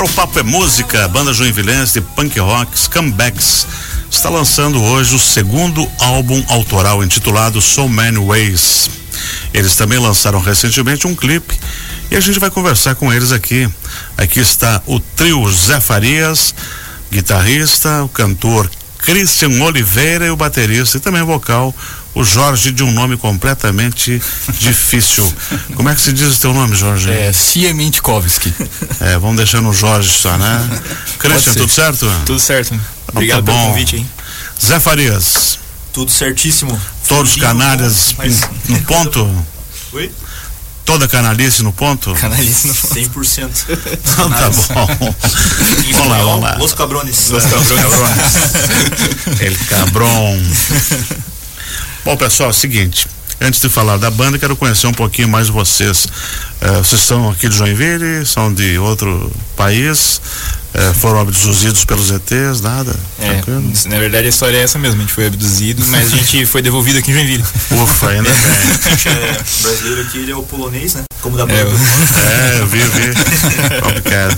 [0.00, 3.66] Agora o Papo é Música, banda joinvilense de punk rock, Scumbags,
[4.10, 8.88] está lançando hoje o segundo álbum autoral intitulado So Many Ways.
[9.52, 11.54] Eles também lançaram recentemente um clipe
[12.10, 13.68] e a gente vai conversar com eles aqui.
[14.16, 16.54] Aqui está o trio Zé Farias,
[17.12, 18.70] guitarrista, o cantor
[19.00, 21.74] Christian Oliveira e o baterista e também vocal,
[22.14, 24.20] o Jorge de um nome completamente
[24.58, 25.32] difícil.
[25.74, 27.10] Como é que se diz o teu nome, Jorge?
[27.10, 28.52] É Siemitkowski.
[29.00, 30.80] É, vamos deixar no Jorge só, né?
[31.18, 32.10] Christian, tudo certo?
[32.26, 32.74] Tudo certo.
[32.74, 32.84] Então
[33.14, 34.10] Obrigado tá pelo convite, hein?
[34.64, 35.58] Zé Farias,
[35.92, 36.78] Tudo certíssimo.
[37.08, 39.44] todos os canalhas mas- no ponto?
[39.92, 40.10] Oi?
[40.84, 42.12] Toda canalice no ponto?
[42.14, 43.48] Canalista 100%.
[43.92, 45.14] Então tá bom.
[45.92, 46.56] vamos lá, vamos lá.
[46.56, 47.28] Los cabrones.
[47.28, 49.40] Los cabrones.
[49.40, 50.40] Ele cabron.
[52.10, 53.06] Bom, pessoal, é o seguinte.
[53.40, 56.08] Antes de falar da banda, quero conhecer um pouquinho mais vocês.
[56.60, 58.26] Eh, vocês são aqui de Joinville?
[58.26, 60.20] São de outro país?
[60.74, 62.60] Eh, foram abduzidos pelos ETs?
[62.62, 62.92] Nada?
[63.20, 63.72] É, Tranquilo?
[63.86, 66.60] na verdade a história é essa mesmo, a gente foi abduzido, mas a gente foi
[66.62, 67.44] devolvido aqui em Joinville.
[67.70, 69.12] Ufa, ainda bem.
[69.12, 71.04] É, brasileiro aqui, ele é o polonês, né?
[71.22, 71.60] Como da É, banda.
[71.68, 73.14] É, eu vi, eu vi.
[73.82, 74.36] Complicado.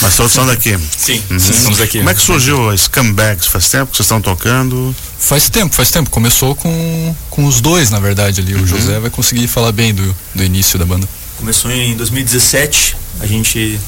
[0.00, 0.78] Mas todos são daqui.
[0.96, 1.98] Sim, estamos aqui.
[1.98, 3.48] Como é que surgiu a Scumbags?
[3.48, 4.96] Faz tempo que vocês estão tocando?
[5.22, 6.10] Faz tempo, faz tempo.
[6.10, 8.56] Começou com, com os dois, na verdade, ali.
[8.56, 11.08] O José vai conseguir falar bem do, do início da banda.
[11.38, 12.96] Começou em 2017.
[13.20, 13.78] A gente.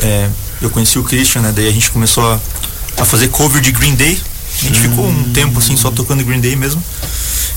[0.00, 0.30] é,
[0.62, 1.52] eu conheci o Christian, né?
[1.54, 2.40] Daí a gente começou a,
[2.96, 4.18] a fazer cover de Green Day.
[4.60, 6.82] A gente ficou um tempo assim só tocando Green Day mesmo.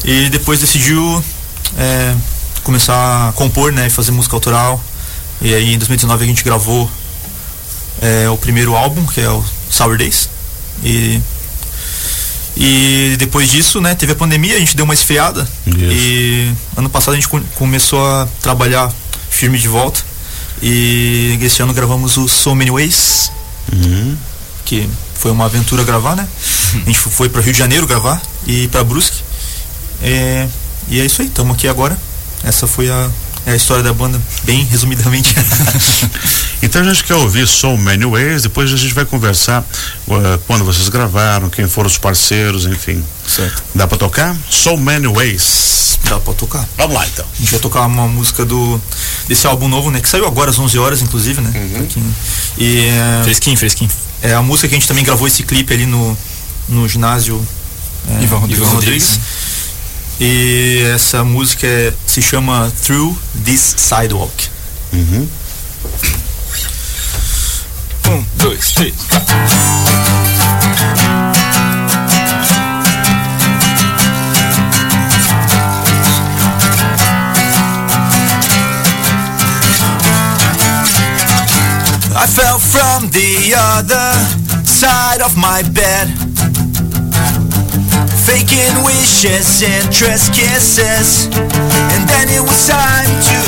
[0.03, 1.23] E depois decidiu
[1.77, 2.13] é,
[2.63, 3.87] começar a compor, né?
[3.87, 4.83] E fazer música autoral.
[5.41, 6.91] E aí em 2019 a gente gravou
[8.01, 10.27] é, o primeiro álbum, que é o Sour Days.
[10.83, 11.21] E,
[12.55, 15.47] e depois disso, né, teve a pandemia, a gente deu uma esfriada.
[15.65, 15.77] Isso.
[15.79, 18.91] E ano passado a gente co- começou a trabalhar
[19.29, 20.01] firme de volta.
[20.61, 23.31] E esse ano gravamos o So Many Ways,
[23.71, 24.15] Uhum.
[24.65, 26.27] que foi uma aventura gravar, né?
[26.73, 29.21] A gente foi para Rio de Janeiro gravar e para Brusque.
[30.01, 30.47] É,
[30.89, 31.97] e é isso aí, estamos aqui agora.
[32.43, 33.09] Essa foi a,
[33.45, 35.35] é a história da banda, bem resumidamente.
[36.61, 39.65] Então a gente quer ouvir So Many Ways, depois a gente vai conversar
[40.09, 43.03] eh, quando vocês gravaram, quem foram os parceiros, enfim.
[43.27, 43.61] Certo.
[43.75, 44.35] Dá pra tocar?
[44.49, 45.99] So Many Ways.
[46.05, 46.67] Dá pra tocar.
[46.77, 47.25] Vamos lá então.
[47.25, 48.79] A gente vai tocar uma música do
[49.27, 49.99] desse álbum novo, né?
[49.99, 51.51] Que saiu agora às 11 horas, inclusive, né?
[51.81, 52.01] Aqui.
[52.57, 53.89] E é, Fresquinho, fresquinho.
[54.21, 56.17] é a música que a gente também gravou esse clipe ali no,
[56.69, 57.45] no ginásio
[58.09, 58.67] é, Ivan Rodrigues.
[58.69, 59.19] Rodrigues.
[60.19, 64.33] E essa música é- se chama Through This Sidewalk.
[64.93, 65.27] Uhum.
[68.05, 68.93] Um, dois, três.
[82.15, 84.13] I fell from the other
[84.65, 86.22] side of my bed.
[88.33, 91.27] Faking wishes, interest kisses.
[91.35, 93.39] And then it was time to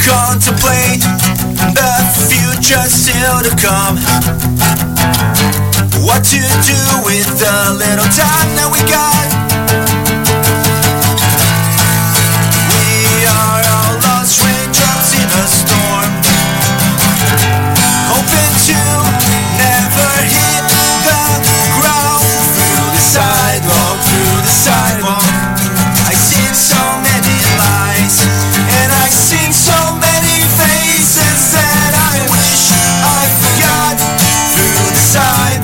[0.00, 1.04] contemplate
[1.76, 1.92] the
[2.30, 3.98] future still to come.
[6.02, 9.29] What to do with the little time that we got?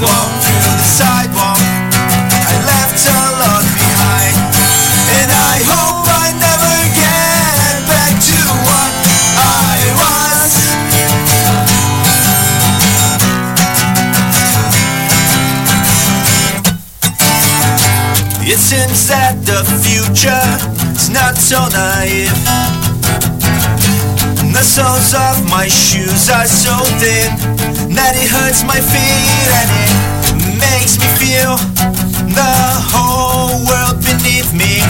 [0.06, 1.58] Sidewalk, through the sidewalk,
[2.30, 4.36] I left a lot behind,
[5.18, 8.92] and I hope I never get back to what
[9.42, 10.52] I was.
[18.46, 20.46] It seems that the future
[20.94, 22.30] is not so naive.
[24.52, 30.60] The soles of my shoes are so thin that it hurts my feet and it
[30.60, 31.56] makes me feel
[32.28, 32.54] the
[32.92, 34.84] whole world beneath me.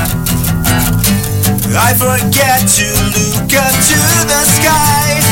[1.79, 5.26] I forget to look up to the sky.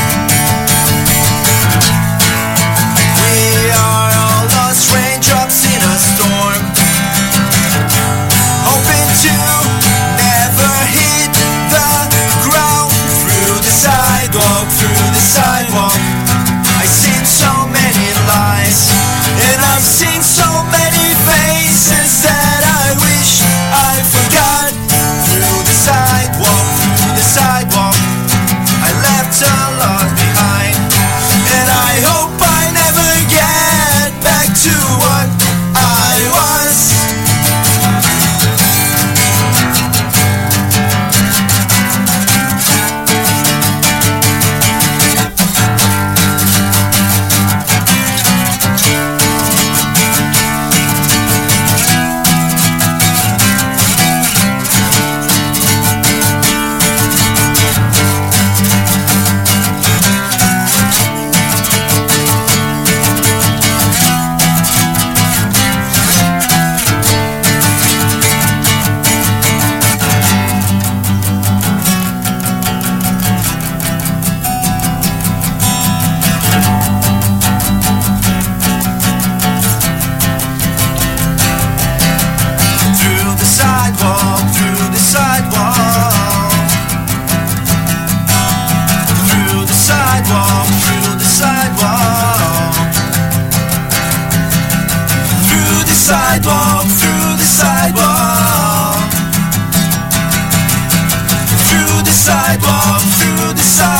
[102.45, 103.94] Through the sidewalk, through the sidewalk.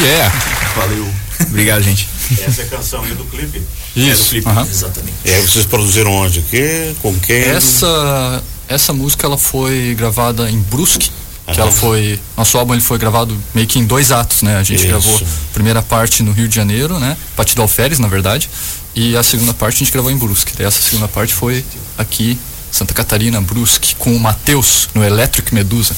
[0.00, 0.34] Yeah!
[0.76, 1.06] Valeu.
[1.48, 2.08] Obrigado, gente.
[2.46, 3.62] Essa é a canção aí do clipe.
[3.96, 4.36] Isso.
[4.46, 4.66] aham.
[4.68, 5.14] Exatamente.
[5.24, 6.40] E aí vocês produziram onde?
[6.40, 6.94] Aqui?
[7.02, 7.36] Com quem?
[7.42, 11.10] Essa essa música ela foi gravada em Brusque,
[11.52, 14.56] que ela foi nosso álbum ele foi gravado meio que em dois atos, né?
[14.56, 14.88] A gente Isso.
[14.88, 17.16] gravou a primeira parte no Rio de Janeiro, né?
[17.34, 18.48] Partido Alferes, na verdade,
[18.94, 20.52] e a segunda parte a gente gravou em Brusque.
[20.56, 21.64] Daí essa segunda parte foi
[21.98, 22.38] aqui
[22.70, 25.96] Santa Catarina, Brusque, com o Matheus no Electric Medusa.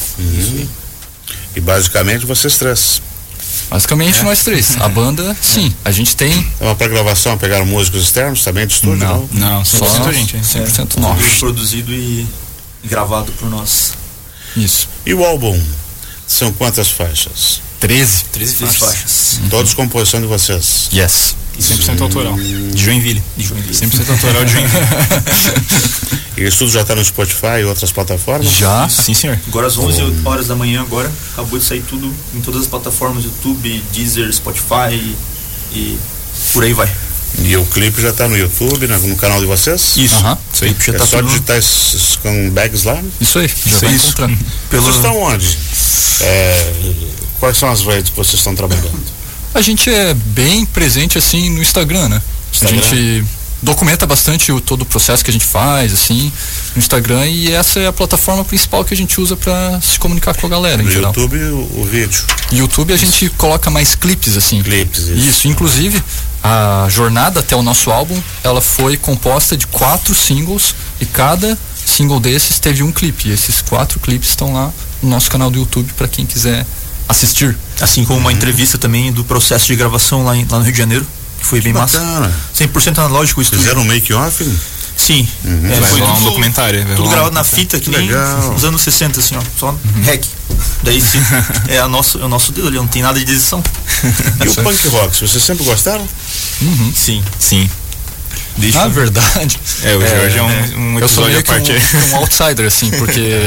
[1.54, 3.02] E basicamente vocês três.
[3.72, 4.76] Basicamente nós três.
[4.82, 8.98] A banda, sim, a gente tem É uma pré-gravação, pegaram músicos externos também de estúdio?
[8.98, 9.28] Não.
[9.32, 10.36] Não, só só a gente.
[10.36, 11.38] 100% Tudo nós.
[11.38, 12.26] produzido e
[12.84, 13.94] gravado por nós.
[14.54, 14.90] Isso.
[15.06, 15.58] E o álbum?
[16.26, 17.62] São quantas faixas?
[17.86, 18.24] 13.
[18.32, 19.40] 13 faixas.
[19.50, 20.88] Todos composição de vocês.
[20.92, 21.34] Yes.
[21.60, 22.34] 100% autoral.
[22.36, 23.22] De Joinville.
[23.36, 23.74] De Joinville.
[23.74, 24.82] 100% autoral de Joinville.
[26.34, 28.50] E isso tudo já está no Spotify e outras plataformas?
[28.50, 28.88] Já.
[28.88, 29.38] Sim, senhor.
[29.48, 33.22] Agora às 11 horas da manhã agora, acabou de sair tudo em todas as plataformas,
[33.24, 35.14] YouTube, Deezer, Spotify
[35.74, 35.98] e
[36.54, 36.90] por aí vai.
[37.38, 39.94] E o clipe já está no YouTube, na- no canal de vocês?
[39.98, 40.14] Isso.
[40.16, 40.38] Aham.
[40.54, 40.76] Isso aí.
[40.86, 42.98] Já É tá só tudo digitar esses scumbags lá?
[43.20, 44.06] Isso aí, já Isso, vai isso.
[44.06, 44.38] encontrando.
[44.70, 45.58] pelo Vocês estão onde?
[46.22, 46.72] É,
[47.42, 49.02] quais são as redes que vocês estão trabalhando?
[49.52, 52.22] A gente é bem presente assim no Instagram, né?
[52.52, 52.78] Instagram.
[52.78, 53.24] A gente
[53.60, 56.30] documenta bastante o, todo o processo que a gente faz, assim,
[56.76, 60.36] no Instagram e essa é a plataforma principal que a gente usa para se comunicar
[60.36, 61.12] com a galera em No geral.
[61.16, 62.22] YouTube, o, o vídeo.
[62.52, 64.62] YouTube a gente coloca mais clipes, assim.
[64.62, 65.14] Clipes, isso.
[65.14, 66.00] Isso, inclusive
[66.44, 72.20] a jornada até o nosso álbum, ela foi composta de quatro singles e cada single
[72.20, 73.30] desses teve um clipe.
[73.30, 74.72] E esses quatro clipes estão lá
[75.02, 76.64] no nosso canal do YouTube para quem quiser
[77.08, 77.56] assistir.
[77.80, 80.78] Assim como uma entrevista também do processo de gravação lá, em- lá no Rio de
[80.78, 81.06] Janeiro,
[81.40, 81.98] que foi bem massa.
[81.98, 82.32] Bacana.
[82.54, 83.62] 100% analógico o estúdio.
[83.64, 84.44] Fizeram um make-off?
[84.96, 85.26] Sim.
[85.44, 88.52] É, Vai foi rolar um tudo, documentário, tudo gravado na fita, que nem Legal.
[88.52, 89.40] nos anos 60, assim, ó.
[89.58, 89.74] Só
[90.04, 90.24] rec.
[90.84, 91.18] Daí sim,
[91.68, 93.62] é, a nosso, é o nosso dedo ali, não tem nada de edição.
[94.44, 96.06] E o punk rock, vocês sempre gostaram?
[96.94, 97.22] Sim.
[97.38, 97.68] Sim.
[98.56, 102.16] Deixa Na verdade, É, o Jorge é, um, um eu sou meio à um, um
[102.16, 103.38] outsider, assim, porque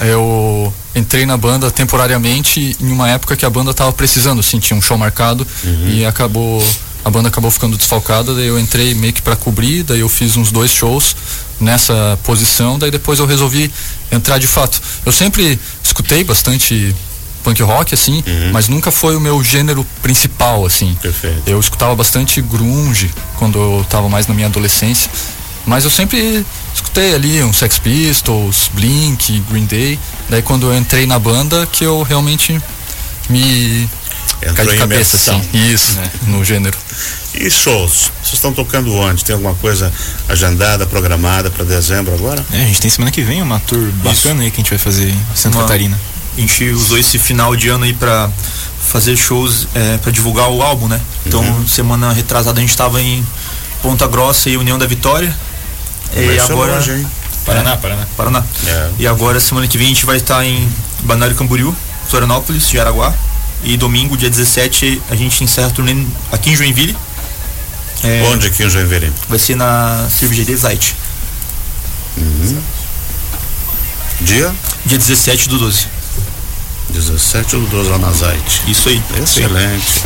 [0.00, 4.76] eu entrei na banda temporariamente em uma época que a banda tava precisando, assim, tinha
[4.76, 5.46] um show marcado
[5.88, 6.64] e acabou.
[7.04, 10.36] A banda acabou ficando desfalcada, daí eu entrei meio que pra cobrir, daí eu fiz
[10.38, 11.14] uns dois shows
[11.60, 13.70] nessa posição, daí depois eu resolvi
[14.10, 14.80] entrar de fato.
[15.04, 16.96] Eu sempre escutei bastante
[17.44, 20.96] punk rock, assim, mas nunca foi o meu gênero principal, assim.
[21.00, 21.42] Perfeito.
[21.46, 25.10] Eu escutava bastante grunge quando eu tava mais na minha adolescência.
[25.66, 29.98] Mas eu sempre escutei ali um Sex Pistols, Blink, Green Day.
[30.28, 32.60] Daí quando eu entrei na banda que eu realmente
[33.30, 33.88] me
[34.42, 35.38] Entrou caí de em cabeça, imersão.
[35.38, 35.72] assim.
[35.72, 36.76] Isso, no gênero.
[37.34, 38.10] E shows?
[38.22, 39.24] Vocês estão tocando onde?
[39.24, 39.90] Tem alguma coisa
[40.28, 42.44] agendada, programada para dezembro agora?
[42.52, 44.78] É, a gente tem semana que vem uma tour bacana aí que a gente vai
[44.78, 45.98] fazer em Santa Uma- Catarina.
[46.36, 48.28] A gente usou esse final de ano aí pra
[48.88, 51.00] fazer shows, é, pra divulgar o álbum, né?
[51.26, 51.66] Então, Uhum.
[51.68, 53.24] semana retrasada a gente tava em
[53.82, 55.34] Ponta Grossa e União da Vitória.
[56.14, 56.74] E Vai ser agora.
[56.74, 57.06] longe, hein?
[57.44, 58.06] Paraná, Paraná.
[58.16, 58.44] Paraná.
[58.66, 58.90] É.
[59.00, 60.68] E agora, semana que vem, a gente vai estar em
[61.00, 61.74] Balneário Camboriú,
[62.08, 63.12] Florianópolis, Jaraguá.
[63.62, 66.96] E domingo, dia 17, a gente encerra a turnê aqui em Joinville.
[68.02, 69.10] É, Onde aqui em Joinville?
[69.28, 70.94] Vai ser na cervejaria Zait.
[74.20, 74.52] Dia
[74.86, 75.86] Dia 17 do 12.
[76.94, 78.62] 17 do 12 lá na Zait.
[78.68, 79.02] Isso aí.
[79.20, 80.02] Excelente.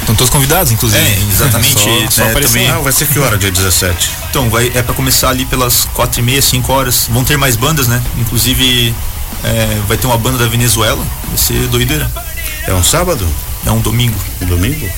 [0.00, 1.02] Estão todos convidados, inclusive.
[1.02, 1.74] É, exatamente.
[1.74, 2.52] Só, só né, aparecer.
[2.54, 4.10] também- Ah, vai ser que hora, dia 17?
[4.30, 7.06] Então, vai, é pra começar ali pelas 4 e meia, 5 horas.
[7.10, 8.02] Vão ter mais bandas, né?
[8.16, 8.94] Inclusive,
[9.44, 11.04] é, vai ter uma banda da Venezuela.
[11.28, 12.10] Vai ser doideira.
[12.66, 13.26] É um sábado?
[13.66, 14.18] É um domingo.
[14.40, 14.88] Um domingo?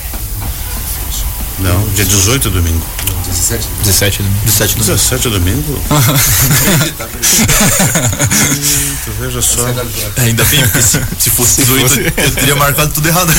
[1.61, 2.85] Não, dia 18 é domingo.
[3.83, 5.81] 17 do 17 do 17 é domingo?
[9.05, 9.67] tu veja só.
[10.17, 13.31] É, ainda bem, porque se, se fosse 18, eu teria marcado tudo errado.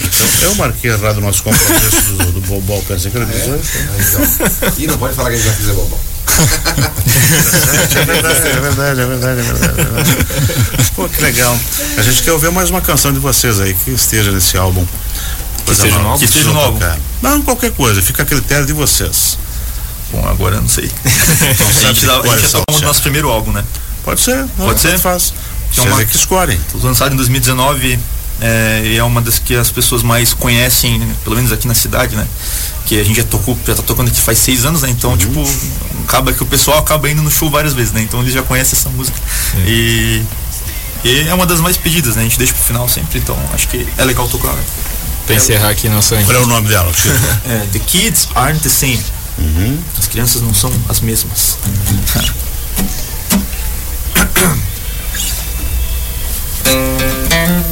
[0.00, 3.62] Então, eu marquei errado o nosso compromisso do, do Bobol, quer dizer que era 18?
[4.78, 6.11] E não pode falar que a gente vai fazer bobão.
[7.94, 10.16] É verdade, é verdade, é verdade, é verdade, é verdade.
[10.96, 11.58] Pô, que legal.
[11.96, 14.86] A gente quer ouvir mais uma canção de vocês aí que esteja nesse álbum.
[15.64, 16.18] Coisa esteja no álbum?
[16.18, 16.78] Que esteja Vocês no vão álbum.
[16.78, 16.98] tocar.
[17.22, 19.38] Não, qualquer coisa, fica a critério de vocês.
[20.12, 20.90] Bom, agora eu não sei.
[21.04, 23.64] a sabe gente, dá, a gente ia são, tocar o nosso primeiro álbum, né?
[24.04, 24.98] Pode ser, não, Pode ser?
[24.98, 25.32] Faz.
[25.70, 26.60] Que é Vocês uma- é que escolhem.
[26.82, 27.98] lançado em 2019
[28.40, 32.16] é, e é uma das que as pessoas mais conhecem, pelo menos aqui na cidade,
[32.16, 32.26] né?
[32.92, 34.90] Que a gente já tocou, já tá tocando aqui faz seis anos, né?
[34.90, 35.42] Então, tipo,
[36.04, 38.02] acaba que o pessoal acaba indo no show várias vezes, né?
[38.02, 39.18] Então eles já conhecem essa música.
[39.66, 40.22] E,
[41.02, 42.20] e é uma das mais pedidas, né?
[42.20, 44.52] A gente deixa pro final sempre, então acho que é legal tocar.
[44.52, 44.62] Né?
[45.24, 46.92] Pra encerrar aqui nossa Qual é o nome dela?
[47.48, 49.02] É, the kids aren't the same.
[49.98, 51.56] As crianças não são as mesmas.
[56.68, 57.71] Dois,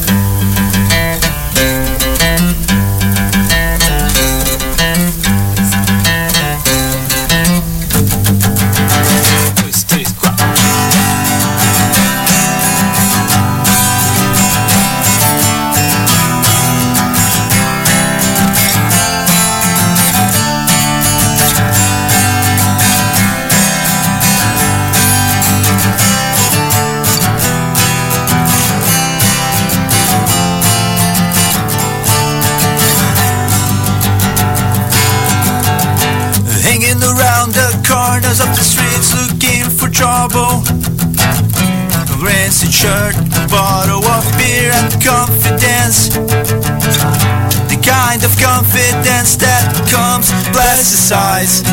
[44.71, 46.09] and confidence.
[47.67, 51.67] The kind of confidence that comes plasticized.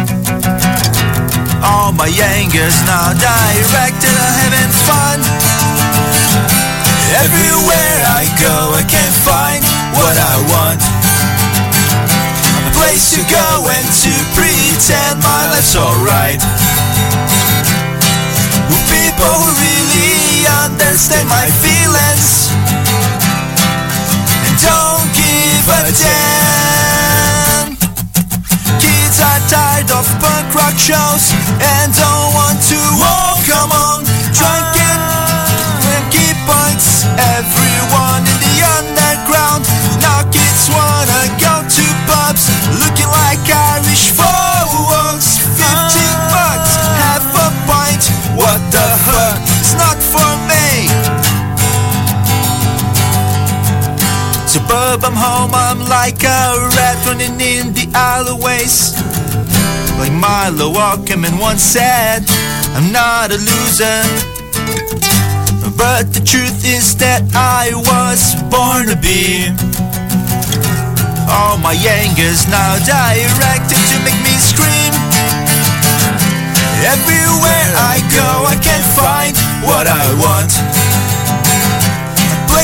[1.63, 5.19] All my anger's now directed at having fun.
[7.23, 9.63] Everywhere I go, I can't find
[9.95, 10.81] what I want.
[12.69, 16.43] A place to go and to pretend my life's alright.
[18.71, 20.08] With people who really
[20.69, 22.53] understand my feelings
[24.45, 27.77] and don't give a damn.
[28.77, 32.81] Kids are tired of punk rock shows and don't want to.
[33.01, 33.98] Oh, come on,
[56.09, 58.97] like a rat running in the alleyways.
[60.01, 62.25] Like Milo Walkerman once said,
[62.73, 64.01] I'm not a loser.
[65.77, 69.53] But the truth is that I was born to be.
[71.29, 74.97] All my anger's now directed to make me scream.
[76.89, 81.08] Everywhere I go, I can't find what I want.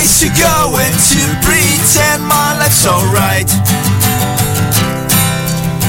[0.05, 3.49] Place to go and to pretend my life's alright.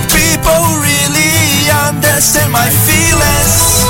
[0.08, 3.84] People really understand my feelings.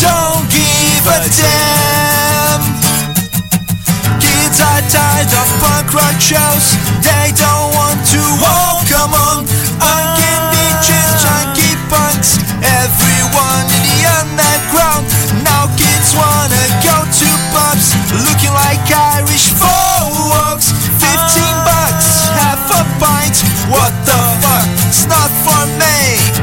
[0.00, 2.64] Don't give a damn.
[4.24, 6.80] Kids are tired of punk rock shows.
[7.04, 8.24] They don't want to.
[8.88, 9.44] Come on,
[9.84, 10.23] I'm
[23.74, 24.68] What the fuck?
[24.86, 26.33] It's not for me.